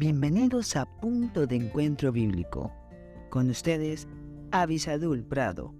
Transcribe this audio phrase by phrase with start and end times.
[0.00, 2.72] Bienvenidos a Punto de Encuentro Bíblico.
[3.28, 4.08] Con ustedes,
[4.50, 5.74] Avisadul Prado.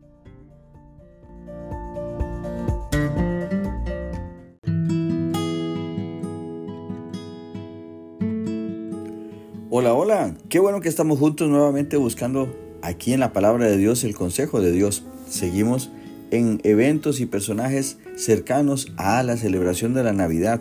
[9.71, 14.05] Hola, hola, qué bueno que estamos juntos nuevamente buscando aquí en la palabra de Dios
[14.05, 15.03] el consejo de Dios.
[15.31, 15.91] Seguimos
[16.31, 20.61] en eventos y personajes cercanos a la celebración de la Navidad.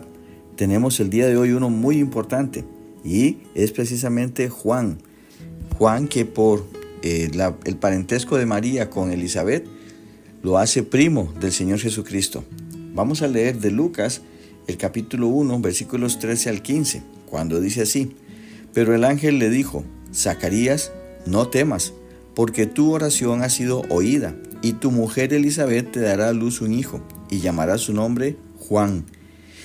[0.56, 2.64] Tenemos el día de hoy uno muy importante
[3.04, 4.98] y es precisamente Juan.
[5.78, 6.64] Juan que por
[7.02, 7.30] eh,
[7.64, 9.66] el parentesco de María con Elizabeth
[10.42, 12.44] lo hace primo del Señor Jesucristo.
[12.94, 14.22] Vamos a leer de Lucas
[14.66, 18.14] el capítulo 1 versículos 13 al 15, cuando dice así.
[18.72, 20.92] Pero el ángel le dijo, Zacarías,
[21.26, 21.92] no temas,
[22.34, 26.72] porque tu oración ha sido oída, y tu mujer Elizabeth te dará a luz un
[26.72, 29.04] hijo, y llamará su nombre Juan.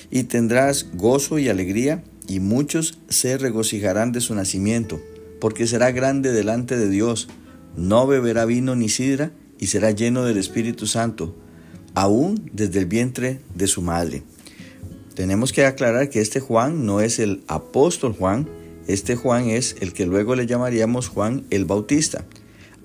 [0.09, 5.01] Y tendrás gozo y alegría, y muchos se regocijarán de su nacimiento,
[5.39, 7.27] porque será grande delante de Dios.
[7.75, 11.35] No beberá vino ni sidra, y será lleno del Espíritu Santo,
[11.93, 14.23] aún desde el vientre de su madre.
[15.15, 18.47] Tenemos que aclarar que este Juan no es el apóstol Juan,
[18.87, 22.25] este Juan es el que luego le llamaríamos Juan el Bautista,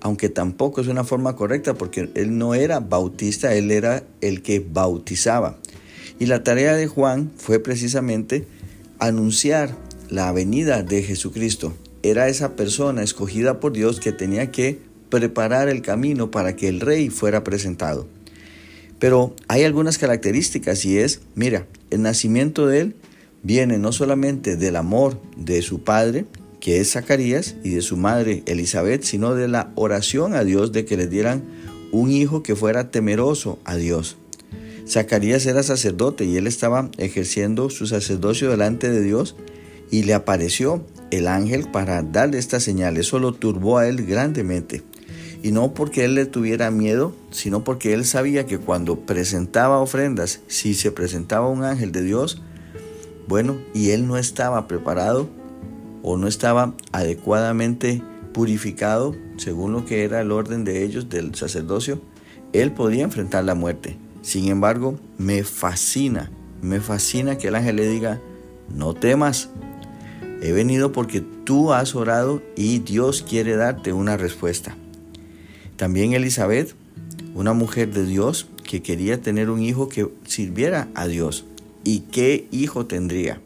[0.01, 4.61] aunque tampoco es una forma correcta porque él no era bautista, él era el que
[4.61, 5.59] bautizaba.
[6.19, 8.47] Y la tarea de Juan fue precisamente
[9.01, 9.77] anunciar
[10.09, 11.75] la venida de Jesucristo.
[12.03, 14.79] Era esa persona escogida por Dios que tenía que
[15.11, 18.07] preparar el camino para que el rey fuera presentado.
[18.99, 22.97] Pero hay algunas características y es, mira, el nacimiento de él
[23.43, 26.27] viene no solamente del amor de su padre,
[26.61, 30.85] que es Zacarías, y de su madre Elizabeth, sino de la oración a Dios de
[30.85, 31.43] que le dieran
[31.91, 34.19] un hijo que fuera temeroso a Dios.
[34.91, 39.37] Zacarías era sacerdote y él estaba ejerciendo su sacerdocio delante de Dios
[39.89, 42.97] y le apareció el ángel para darle esta señal.
[42.97, 44.83] Eso lo turbó a él grandemente.
[45.45, 50.41] Y no porque él le tuviera miedo, sino porque él sabía que cuando presentaba ofrendas,
[50.49, 52.43] si se presentaba un ángel de Dios,
[53.29, 55.31] bueno, y él no estaba preparado
[56.03, 58.03] o no estaba adecuadamente
[58.33, 62.03] purificado según lo que era el orden de ellos del sacerdocio,
[62.53, 63.97] él podía enfrentar la muerte.
[64.23, 66.31] Sin embargo, me fascina,
[66.63, 68.21] me fascina que el ángel le diga,
[68.75, 69.51] no temas,
[70.43, 74.77] he venido porque tú has orado y Dios quiere darte una respuesta.
[75.77, 76.75] También Elizabeth,
[77.35, 81.45] una mujer de Dios que quería tener un hijo que sirviera a Dios
[81.85, 83.41] y qué hijo tendría.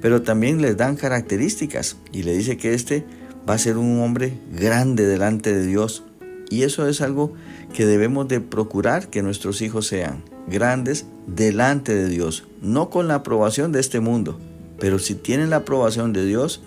[0.00, 3.04] Pero también les dan características y le dice que este
[3.48, 6.04] va a ser un hombre grande delante de Dios.
[6.50, 7.32] Y eso es algo
[7.74, 13.16] que debemos de procurar que nuestros hijos sean grandes delante de Dios, no con la
[13.16, 14.38] aprobación de este mundo,
[14.78, 16.62] pero si tienen la aprobación de Dios,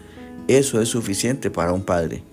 [0.47, 2.23] eso es suficiente para un padre.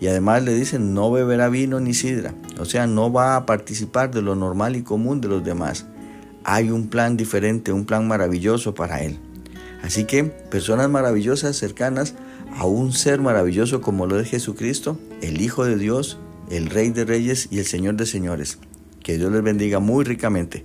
[0.00, 4.10] Y además le dicen no beberá vino ni sidra, o sea, no va a participar
[4.10, 5.86] de lo normal y común de los demás
[6.48, 9.18] hay un plan diferente, un plan maravilloso para él.
[9.82, 12.14] Así que personas maravillosas cercanas
[12.56, 16.18] a un ser maravilloso como lo es Jesucristo, el Hijo de Dios,
[16.50, 18.58] el Rey de Reyes y el Señor de Señores.
[19.02, 20.64] Que Dios les bendiga muy ricamente.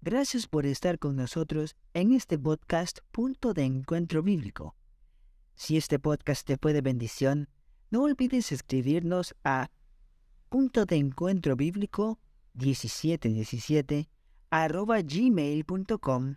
[0.00, 4.74] Gracias por estar con nosotros en este podcast Punto de Encuentro Bíblico.
[5.54, 7.48] Si este podcast te fue de bendición,
[7.90, 9.70] no olvides escribirnos a
[10.48, 12.18] punto de encuentro bíblico
[12.54, 14.08] 1717
[14.50, 16.36] arroba gmail.com